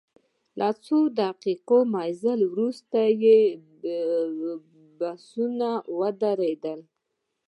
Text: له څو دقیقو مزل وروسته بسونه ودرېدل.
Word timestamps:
له 0.59 0.69
څو 0.85 0.97
دقیقو 1.23 1.79
مزل 1.93 2.39
وروسته 2.53 2.97
بسونه 4.99 5.69
ودرېدل. 5.99 6.79